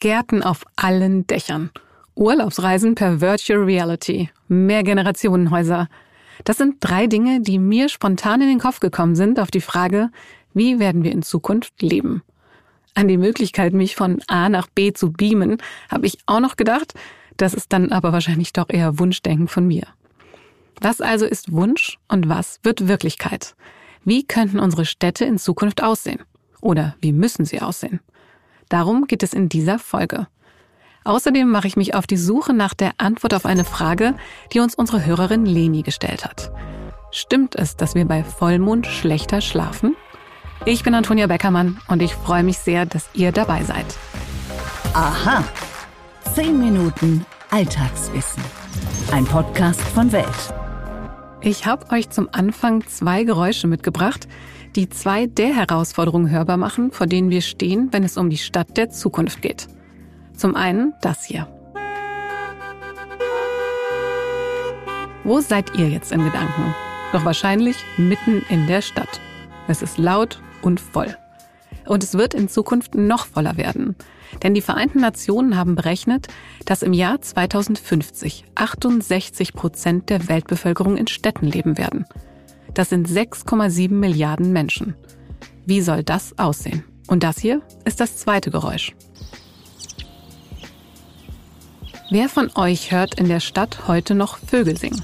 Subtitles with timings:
[0.00, 1.70] Gärten auf allen Dächern.
[2.14, 4.30] Urlaubsreisen per Virtual Reality.
[4.48, 5.88] Mehrgenerationenhäuser.
[6.44, 10.10] Das sind drei Dinge, die mir spontan in den Kopf gekommen sind auf die Frage,
[10.54, 12.22] wie werden wir in Zukunft leben?
[12.94, 15.58] An die Möglichkeit, mich von A nach B zu beamen,
[15.90, 16.94] habe ich auch noch gedacht.
[17.36, 19.86] Das ist dann aber wahrscheinlich doch eher Wunschdenken von mir.
[20.80, 23.56] Was also ist Wunsch und was wird Wirklichkeit?
[24.04, 26.20] Wie könnten unsere Städte in Zukunft aussehen?
[26.60, 28.00] Oder wie müssen sie aussehen?
[28.68, 30.26] Darum geht es in dieser Folge.
[31.04, 34.14] Außerdem mache ich mich auf die Suche nach der Antwort auf eine Frage,
[34.52, 36.52] die uns unsere Hörerin Leni gestellt hat.
[37.10, 39.96] Stimmt es, dass wir bei Vollmond schlechter schlafen?
[40.66, 43.86] Ich bin Antonia Beckermann und ich freue mich sehr, dass ihr dabei seid.
[44.92, 45.44] Aha.
[46.34, 48.42] Zehn Minuten Alltagswissen.
[49.10, 50.26] Ein Podcast von Welt.
[51.40, 54.28] Ich habe euch zum Anfang zwei Geräusche mitgebracht,
[54.78, 58.76] die zwei der Herausforderungen hörbar machen, vor denen wir stehen, wenn es um die Stadt
[58.76, 59.66] der Zukunft geht.
[60.36, 61.48] Zum einen das hier.
[65.24, 66.76] Wo seid ihr jetzt in Gedanken?
[67.12, 69.20] Doch wahrscheinlich mitten in der Stadt.
[69.66, 71.16] Es ist laut und voll.
[71.84, 73.96] Und es wird in Zukunft noch voller werden.
[74.44, 76.28] Denn die Vereinten Nationen haben berechnet,
[76.66, 82.06] dass im Jahr 2050 68 Prozent der Weltbevölkerung in Städten leben werden.
[82.74, 84.94] Das sind 6,7 Milliarden Menschen.
[85.66, 86.84] Wie soll das aussehen?
[87.08, 88.94] Und das hier ist das zweite Geräusch.
[92.10, 95.02] Wer von euch hört in der Stadt heute noch Vögel singen?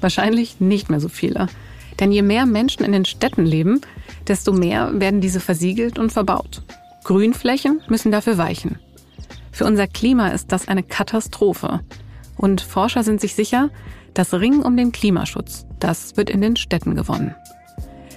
[0.00, 1.48] Wahrscheinlich nicht mehr so viele.
[1.98, 3.82] Denn je mehr Menschen in den Städten leben,
[4.26, 6.62] desto mehr werden diese versiegelt und verbaut.
[7.04, 8.78] Grünflächen müssen dafür weichen.
[9.52, 11.80] Für unser Klima ist das eine Katastrophe.
[12.36, 13.68] Und Forscher sind sich sicher,
[14.20, 17.34] das Ringen um den Klimaschutz, das wird in den Städten gewonnen.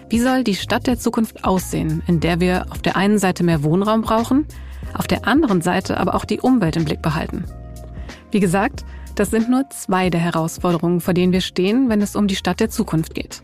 [0.09, 3.63] Wie soll die Stadt der Zukunft aussehen, in der wir auf der einen Seite mehr
[3.63, 4.45] Wohnraum brauchen,
[4.93, 7.45] auf der anderen Seite aber auch die Umwelt im Blick behalten?
[8.31, 8.83] Wie gesagt,
[9.15, 12.59] das sind nur zwei der Herausforderungen, vor denen wir stehen, wenn es um die Stadt
[12.59, 13.41] der Zukunft geht.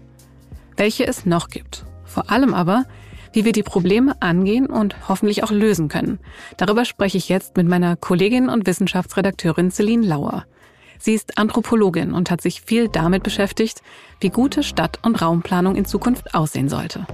[0.75, 1.85] Welche es noch gibt.
[2.03, 2.83] Vor allem aber,
[3.31, 6.19] wie wir die Probleme angehen und hoffentlich auch lösen können.
[6.57, 10.45] Darüber spreche ich jetzt mit meiner Kollegin und Wissenschaftsredakteurin Celine Lauer.
[10.99, 13.81] Sie ist Anthropologin und hat sich viel damit beschäftigt,
[14.19, 17.07] wie gute Stadt- und Raumplanung in Zukunft aussehen sollte.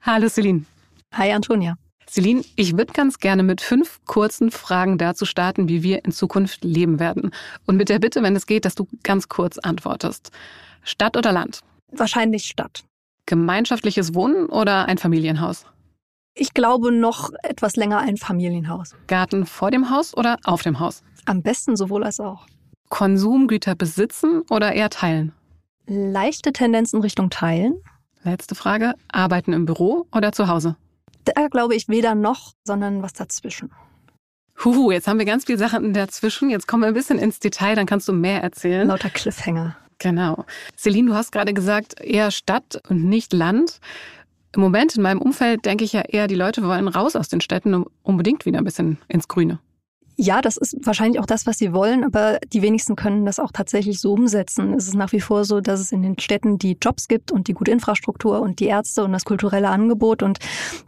[0.00, 0.64] Hallo Celine.
[1.12, 1.76] Hi Antonia.
[2.08, 6.64] Celine, ich würde ganz gerne mit fünf kurzen Fragen dazu starten, wie wir in Zukunft
[6.64, 7.30] leben werden.
[7.66, 10.30] Und mit der Bitte, wenn es geht, dass du ganz kurz antwortest.
[10.82, 11.60] Stadt oder Land?
[11.92, 12.84] Wahrscheinlich Stadt.
[13.26, 15.66] Gemeinschaftliches Wohnen oder ein Familienhaus?
[16.36, 18.96] Ich glaube noch etwas länger ein Familienhaus.
[19.06, 21.04] Garten vor dem Haus oder auf dem Haus?
[21.26, 22.46] Am besten sowohl als auch.
[22.88, 25.32] Konsumgüter besitzen oder eher teilen?
[25.86, 27.76] Leichte Tendenzen Richtung Teilen.
[28.24, 28.94] Letzte Frage.
[29.12, 30.76] Arbeiten im Büro oder zu Hause?
[31.24, 33.70] Da glaube ich weder noch, sondern was dazwischen.
[34.64, 36.50] Huhu, jetzt haben wir ganz viele Sachen dazwischen.
[36.50, 38.88] Jetzt kommen wir ein bisschen ins Detail, dann kannst du mehr erzählen.
[38.88, 39.76] Lauter Cliffhanger.
[39.98, 40.44] Genau.
[40.76, 43.78] Celine, du hast gerade gesagt, eher Stadt und nicht Land.
[44.54, 47.40] Im Moment in meinem Umfeld denke ich ja eher, die Leute wollen raus aus den
[47.40, 49.58] Städten und unbedingt wieder ein bisschen ins Grüne.
[50.16, 53.50] Ja, das ist wahrscheinlich auch das, was sie wollen, aber die wenigsten können das auch
[53.52, 54.72] tatsächlich so umsetzen.
[54.74, 57.48] Es ist nach wie vor so, dass es in den Städten die Jobs gibt und
[57.48, 60.22] die gute Infrastruktur und die Ärzte und das kulturelle Angebot.
[60.22, 60.38] Und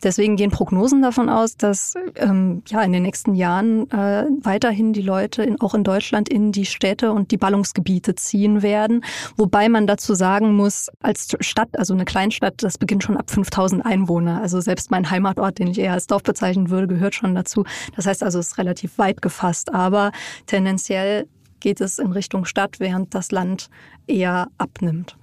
[0.05, 5.03] deswegen gehen Prognosen davon aus, dass ähm, ja in den nächsten Jahren äh, weiterhin die
[5.03, 9.05] Leute in, auch in Deutschland in die Städte und die Ballungsgebiete ziehen werden.
[9.37, 13.85] Wobei man dazu sagen muss, als Stadt, also eine Kleinstadt, das beginnt schon ab 5000
[13.85, 14.41] Einwohner.
[14.41, 17.65] Also selbst mein Heimatort, den ich eher als Dorf bezeichnen würde, gehört schon dazu.
[17.97, 20.13] Das heißt also, es ist relativ weit weit gefasst, aber
[20.47, 21.27] tendenziell
[21.61, 23.69] geht es in Richtung Stadt, während das Land
[24.07, 25.17] eher abnimmt.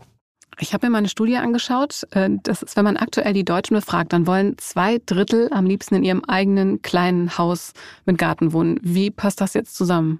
[0.59, 2.06] Ich habe mir mal eine Studie angeschaut.
[2.12, 5.96] Äh, das ist, wenn man aktuell die Deutschen befragt, dann wollen zwei Drittel am liebsten
[5.96, 7.74] in ihrem eigenen kleinen Haus
[8.06, 8.80] mit Garten wohnen.
[8.84, 10.20] Wie passt das jetzt zusammen?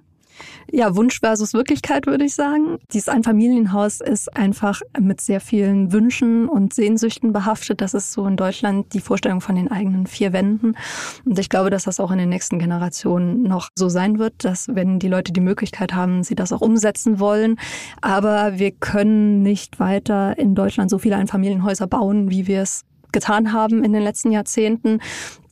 [0.70, 2.78] Ja, Wunsch versus Wirklichkeit, würde ich sagen.
[2.92, 7.80] Dieses Einfamilienhaus ist einfach mit sehr vielen Wünschen und Sehnsüchten behaftet.
[7.80, 10.76] Das ist so in Deutschland die Vorstellung von den eigenen vier Wänden.
[11.24, 14.66] Und ich glaube, dass das auch in den nächsten Generationen noch so sein wird, dass
[14.68, 17.56] wenn die Leute die Möglichkeit haben, sie das auch umsetzen wollen.
[18.00, 23.52] Aber wir können nicht weiter in Deutschland so viele Einfamilienhäuser bauen, wie wir es getan
[23.52, 25.00] haben in den letzten Jahrzehnten.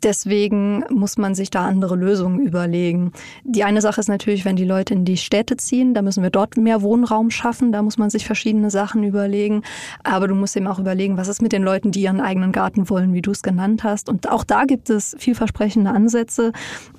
[0.02, 3.12] Deswegen muss man sich da andere Lösungen überlegen.
[3.44, 6.30] Die eine Sache ist natürlich, wenn die Leute in die Städte ziehen, da müssen wir
[6.30, 7.72] dort mehr Wohnraum schaffen.
[7.72, 9.62] Da muss man sich verschiedene Sachen überlegen.
[10.02, 12.90] Aber du musst eben auch überlegen, was ist mit den Leuten, die ihren eigenen Garten
[12.90, 14.08] wollen, wie du es genannt hast.
[14.08, 16.52] Und auch da gibt es vielversprechende Ansätze.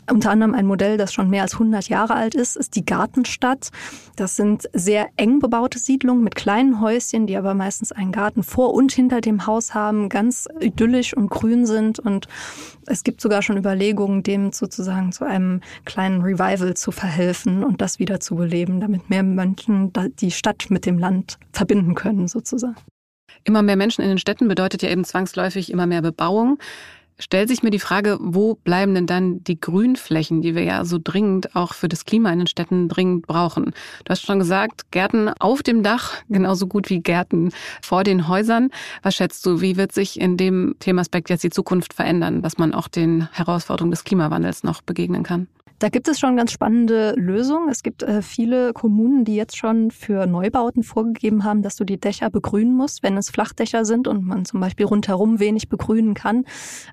[0.09, 3.69] Unter anderem ein Modell, das schon mehr als 100 Jahre alt ist, ist die Gartenstadt.
[4.15, 8.73] Das sind sehr eng bebaute Siedlungen mit kleinen Häuschen, die aber meistens einen Garten vor
[8.73, 11.99] und hinter dem Haus haben, ganz idyllisch und grün sind.
[11.99, 12.27] Und
[12.85, 17.99] es gibt sogar schon Überlegungen, dem sozusagen zu einem kleinen Revival zu verhelfen und das
[17.99, 22.75] wieder zu beleben, damit mehr Menschen die Stadt mit dem Land verbinden können, sozusagen.
[23.45, 26.59] Immer mehr Menschen in den Städten bedeutet ja eben zwangsläufig immer mehr Bebauung
[27.19, 30.99] stellt sich mir die Frage, wo bleiben denn dann die Grünflächen, die wir ja so
[31.03, 33.73] dringend auch für das Klima in den Städten dringend brauchen?
[34.03, 37.51] Du hast schon gesagt, Gärten auf dem Dach genauso gut wie Gärten
[37.81, 38.69] vor den Häusern.
[39.01, 42.73] Was schätzt du, wie wird sich in dem Themaspekt jetzt die Zukunft verändern, dass man
[42.73, 45.47] auch den Herausforderungen des Klimawandels noch begegnen kann?
[45.83, 47.67] Da gibt es schon ganz spannende Lösungen.
[47.67, 51.99] Es gibt äh, viele Kommunen, die jetzt schon für Neubauten vorgegeben haben, dass du die
[51.99, 56.45] Dächer begrünen musst, wenn es Flachdächer sind und man zum Beispiel rundherum wenig begrünen kann.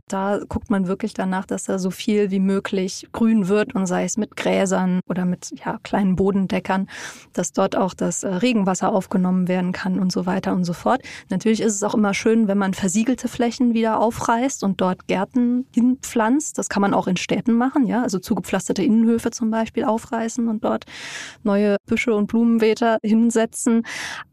[0.09, 4.03] Da guckt man wirklich danach, dass da so viel wie möglich grün wird und sei
[4.03, 6.89] es mit Gräsern oder mit ja, kleinen Bodendeckern,
[7.33, 11.01] dass dort auch das äh, Regenwasser aufgenommen werden kann und so weiter und so fort.
[11.29, 15.67] Natürlich ist es auch immer schön, wenn man versiegelte Flächen wieder aufreißt und dort Gärten
[15.73, 16.59] hinpflanzt.
[16.59, 20.49] Das kann man auch in Städten machen, ja, also zugepflasterte alte Innenhöfe zum Beispiel aufreißen
[20.49, 20.85] und dort
[21.43, 23.83] neue Büsche und Blumenbeete hinsetzen.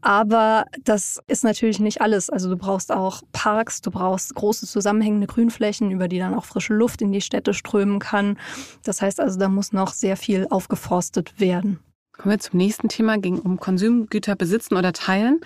[0.00, 2.30] Aber das ist natürlich nicht alles.
[2.30, 6.74] Also du brauchst auch Parks, du brauchst große zusammenhängende Grünflächen, über die dann auch frische
[6.74, 8.38] Luft in die Städte strömen kann.
[8.84, 11.80] Das heißt also, da muss noch sehr viel aufgeforstet werden.
[12.18, 15.40] Kommen wir zum nächsten Thema, ging um Konsumgüter besitzen oder teilen.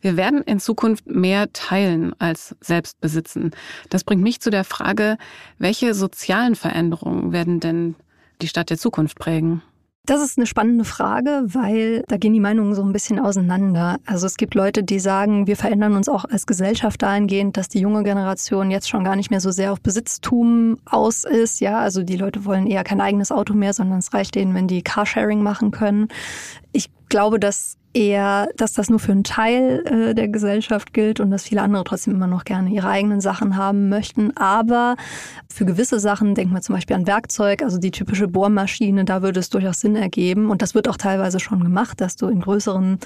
[0.00, 3.50] Wir werden in Zukunft mehr teilen als selbst besitzen.
[3.90, 5.18] Das bringt mich zu der Frage,
[5.58, 7.94] welche sozialen Veränderungen werden denn
[8.40, 9.62] die Stadt der Zukunft prägen?
[10.06, 13.96] Das ist eine spannende Frage, weil da gehen die Meinungen so ein bisschen auseinander.
[14.04, 17.80] Also es gibt Leute, die sagen, wir verändern uns auch als Gesellschaft dahingehend, dass die
[17.80, 21.60] junge Generation jetzt schon gar nicht mehr so sehr auf Besitztum aus ist.
[21.60, 24.68] Ja, also die Leute wollen eher kein eigenes Auto mehr, sondern es reicht denen, wenn
[24.68, 26.08] die Carsharing machen können.
[26.72, 31.30] Ich glaube, dass eher, dass das nur für einen Teil äh, der Gesellschaft gilt und
[31.30, 34.36] dass viele andere trotzdem immer noch gerne ihre eigenen Sachen haben möchten.
[34.36, 34.96] Aber
[35.48, 39.38] für gewisse Sachen, denken wir zum Beispiel an Werkzeug, also die typische Bohrmaschine, da würde
[39.38, 40.50] es durchaus Sinn ergeben.
[40.50, 42.98] Und das wird auch teilweise schon gemacht, dass du in größeren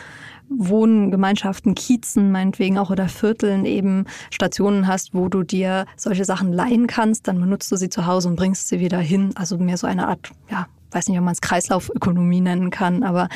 [0.48, 6.86] Wohngemeinschaften, Kiezen meinetwegen auch oder Vierteln eben Stationen hast, wo du dir solche Sachen leihen
[6.86, 9.32] kannst, dann benutzt du sie zu Hause und bringst sie wieder hin.
[9.34, 13.28] Also mehr so eine Art, ja, weiß nicht, ob man es Kreislaufökonomie nennen kann, aber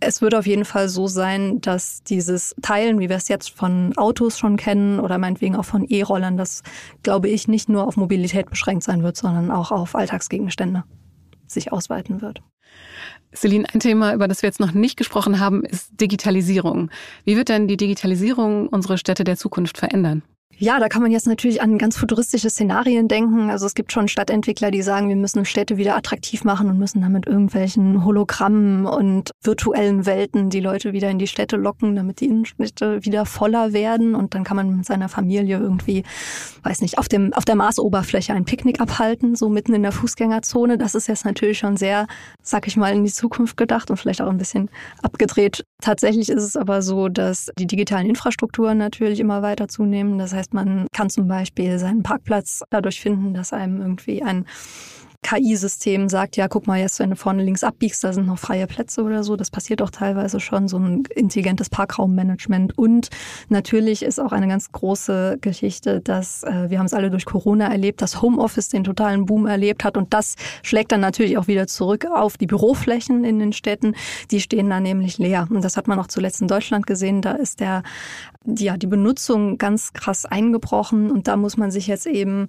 [0.00, 3.96] es wird auf jeden Fall so sein, dass dieses Teilen, wie wir es jetzt von
[3.96, 6.62] Autos schon kennen oder meinetwegen auch von E-Rollern, das
[7.02, 10.84] glaube ich nicht nur auf Mobilität beschränkt sein wird, sondern auch auf Alltagsgegenstände
[11.46, 12.42] sich ausweiten wird.
[13.34, 16.90] Celine, ein Thema, über das wir jetzt noch nicht gesprochen haben, ist Digitalisierung.
[17.24, 20.22] Wie wird denn die Digitalisierung unsere Städte der Zukunft verändern?
[20.60, 23.48] Ja, da kann man jetzt natürlich an ganz futuristische Szenarien denken.
[23.48, 27.00] Also es gibt schon Stadtentwickler, die sagen, wir müssen Städte wieder attraktiv machen und müssen
[27.00, 32.26] damit irgendwelchen Hologrammen und virtuellen Welten die Leute wieder in die Städte locken, damit die
[32.26, 34.16] Innenstädte wieder voller werden.
[34.16, 36.02] Und dann kann man mit seiner Familie irgendwie,
[36.64, 40.76] weiß nicht, auf dem, auf der Marsoberfläche ein Picknick abhalten, so mitten in der Fußgängerzone.
[40.76, 42.08] Das ist jetzt natürlich schon sehr,
[42.42, 44.70] sag ich mal, in die Zukunft gedacht und vielleicht auch ein bisschen
[45.02, 45.64] abgedreht.
[45.80, 50.18] Tatsächlich ist es aber so, dass die digitalen Infrastrukturen natürlich immer weiter zunehmen.
[50.18, 54.44] Das heißt, man kann zum Beispiel seinen Parkplatz dadurch finden, dass einem irgendwie ein
[55.28, 58.66] KI-System sagt, ja, guck mal, jetzt, wenn du vorne links abbiegst, da sind noch freie
[58.66, 59.36] Plätze oder so.
[59.36, 62.78] Das passiert auch teilweise schon, so ein intelligentes Parkraummanagement.
[62.78, 63.10] Und
[63.50, 67.68] natürlich ist auch eine ganz große Geschichte, dass äh, wir haben es alle durch Corona
[67.68, 69.98] erlebt, dass Homeoffice den totalen Boom erlebt hat.
[69.98, 73.94] Und das schlägt dann natürlich auch wieder zurück auf die Büroflächen in den Städten.
[74.30, 75.46] Die stehen da nämlich leer.
[75.50, 77.20] Und das hat man auch zuletzt in Deutschland gesehen.
[77.20, 77.82] Da ist der,
[78.46, 81.10] ja, die Benutzung ganz krass eingebrochen.
[81.10, 82.48] Und da muss man sich jetzt eben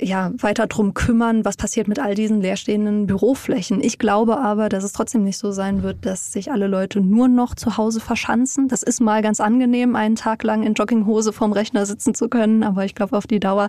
[0.00, 3.82] ja, weiter drum kümmern, was passiert mit all diesen leerstehenden Büroflächen.
[3.82, 7.28] Ich glaube aber, dass es trotzdem nicht so sein wird, dass sich alle Leute nur
[7.28, 8.68] noch zu Hause verschanzen.
[8.68, 12.62] Das ist mal ganz angenehm, einen Tag lang in Jogginghose vorm Rechner sitzen zu können,
[12.62, 13.68] aber ich glaube, auf die Dauer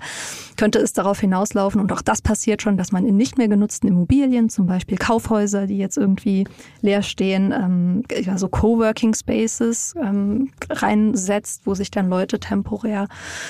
[0.58, 3.88] könnte es darauf hinauslaufen und auch das passiert schon, dass man in nicht mehr genutzten
[3.88, 6.46] Immobilien, zum Beispiel Kaufhäuser, die jetzt irgendwie
[6.82, 13.08] leer stehen, ähm, also Coworking Spaces ähm, reinsetzt, wo sich dann Leute temporär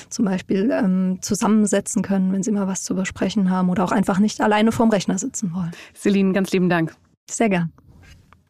[0.10, 4.20] zum Beispiel ähm, zusammensetzen können, wenn sie mal was zu besprechen haben oder auch einfach
[4.20, 5.72] nicht alleine vorm Rechner sitzen wollen.
[5.96, 6.96] Celine, ganz lieben Dank.
[7.30, 7.72] Sehr gern.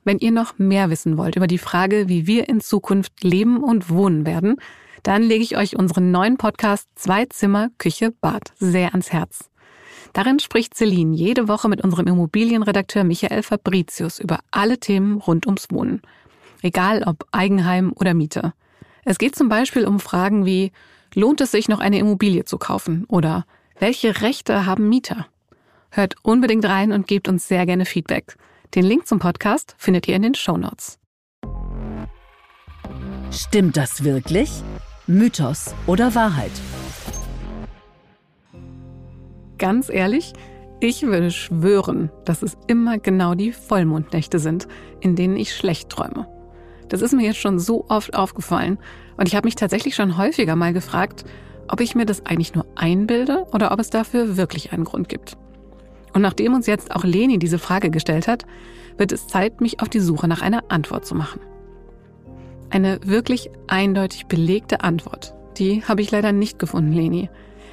[0.03, 3.89] Wenn ihr noch mehr wissen wollt über die Frage, wie wir in Zukunft leben und
[3.89, 4.55] wohnen werden,
[5.03, 9.49] dann lege ich euch unseren neuen Podcast Zwei Zimmer, Küche, Bad sehr ans Herz.
[10.13, 15.67] Darin spricht Celine jede Woche mit unserem Immobilienredakteur Michael Fabricius über alle Themen rund ums
[15.69, 16.01] Wohnen.
[16.61, 18.53] Egal ob Eigenheim oder Miete.
[19.05, 20.71] Es geht zum Beispiel um Fragen wie,
[21.13, 23.05] lohnt es sich noch eine Immobilie zu kaufen?
[23.07, 23.45] Oder
[23.77, 25.27] welche Rechte haben Mieter?
[25.91, 28.35] Hört unbedingt rein und gebt uns sehr gerne Feedback.
[28.75, 30.99] Den Link zum Podcast findet ihr in den Show Notes.
[33.31, 34.51] Stimmt das wirklich?
[35.07, 36.51] Mythos oder Wahrheit?
[39.57, 40.33] Ganz ehrlich,
[40.79, 44.67] ich würde schwören, dass es immer genau die Vollmondnächte sind,
[45.01, 46.27] in denen ich schlecht träume.
[46.87, 48.77] Das ist mir jetzt schon so oft aufgefallen
[49.17, 51.25] und ich habe mich tatsächlich schon häufiger mal gefragt,
[51.67, 55.37] ob ich mir das eigentlich nur einbilde oder ob es dafür wirklich einen Grund gibt.
[56.13, 58.45] Und nachdem uns jetzt auch Leni diese Frage gestellt hat,
[58.97, 61.39] wird es Zeit, mich auf die Suche nach einer Antwort zu machen.
[62.69, 67.29] Eine wirklich eindeutig belegte Antwort, die habe ich leider nicht gefunden, Leni.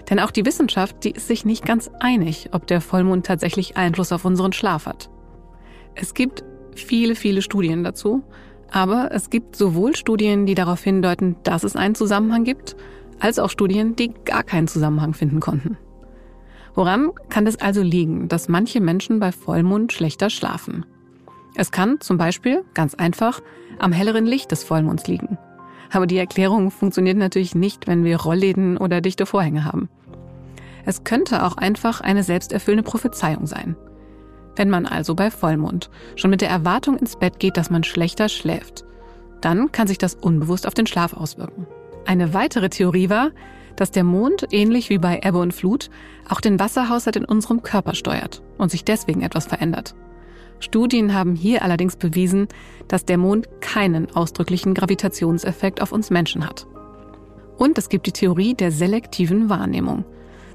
[0.09, 4.13] Denn auch die Wissenschaft, die ist sich nicht ganz einig, ob der Vollmond tatsächlich Einfluss
[4.13, 5.11] auf unseren Schlaf hat.
[5.95, 8.23] Es gibt viele, viele Studien dazu,
[8.71, 12.77] aber es gibt sowohl Studien, die darauf hindeuten, dass es einen Zusammenhang gibt,
[13.19, 15.77] als auch Studien, die gar keinen Zusammenhang finden konnten.
[16.77, 20.85] Woran kann es also liegen, dass manche Menschen bei Vollmond schlechter schlafen?
[21.55, 23.41] Es kann zum Beispiel, ganz einfach,
[23.79, 25.39] am helleren Licht des Vollmonds liegen.
[25.91, 29.89] Aber die Erklärung funktioniert natürlich nicht, wenn wir Rollläden oder dichte Vorhänge haben.
[30.85, 33.75] Es könnte auch einfach eine selbsterfüllende Prophezeiung sein.
[34.55, 38.29] Wenn man also bei Vollmond schon mit der Erwartung ins Bett geht, dass man schlechter
[38.29, 38.85] schläft,
[39.41, 41.67] dann kann sich das unbewusst auf den Schlaf auswirken.
[42.05, 43.31] Eine weitere Theorie war,
[43.77, 45.91] dass der Mond, ähnlich wie bei Ebbe und Flut,
[46.29, 49.95] auch den Wasserhaushalt in unserem Körper steuert und sich deswegen etwas verändert.
[50.59, 52.49] Studien haben hier allerdings bewiesen,
[52.89, 56.67] dass der Mond keinen ausdrücklichen Gravitationseffekt auf uns Menschen hat.
[57.59, 60.05] Und es gibt die Theorie der selektiven Wahrnehmung.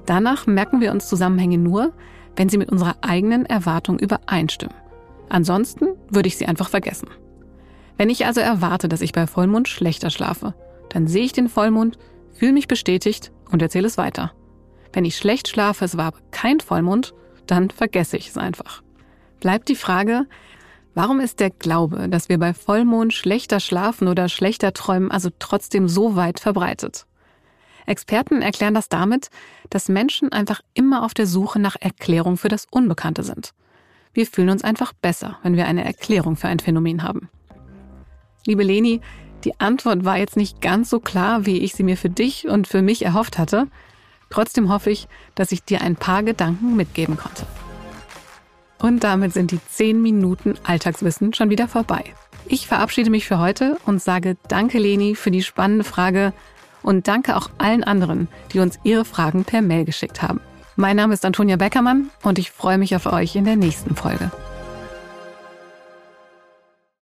[0.05, 1.93] Danach merken wir uns Zusammenhänge nur,
[2.35, 4.75] wenn sie mit unserer eigenen Erwartung übereinstimmen.
[5.29, 7.07] Ansonsten würde ich sie einfach vergessen.
[7.97, 10.55] Wenn ich also erwarte, dass ich bei Vollmond schlechter schlafe,
[10.89, 11.97] dann sehe ich den Vollmond,
[12.33, 14.33] fühle mich bestätigt und erzähle es weiter.
[14.93, 17.13] Wenn ich schlecht schlafe, es war aber kein Vollmond,
[17.47, 18.81] dann vergesse ich es einfach.
[19.39, 20.25] Bleibt die Frage,
[20.93, 25.87] warum ist der Glaube, dass wir bei Vollmond schlechter schlafen oder schlechter träumen, also trotzdem
[25.87, 27.05] so weit verbreitet?
[27.85, 29.29] Experten erklären das damit,
[29.69, 33.53] dass Menschen einfach immer auf der Suche nach Erklärung für das Unbekannte sind.
[34.13, 37.29] Wir fühlen uns einfach besser, wenn wir eine Erklärung für ein Phänomen haben.
[38.45, 39.01] Liebe Leni,
[39.43, 42.67] die Antwort war jetzt nicht ganz so klar, wie ich sie mir für dich und
[42.67, 43.67] für mich erhofft hatte.
[44.29, 47.45] Trotzdem hoffe ich, dass ich dir ein paar Gedanken mitgeben konnte.
[48.79, 52.03] Und damit sind die 10 Minuten Alltagswissen schon wieder vorbei.
[52.47, 56.33] Ich verabschiede mich für heute und sage Danke, Leni, für die spannende Frage
[56.81, 60.41] und danke auch allen anderen, die uns ihre Fragen per Mail geschickt haben.
[60.75, 64.31] Mein Name ist Antonia Beckermann und ich freue mich auf euch in der nächsten Folge.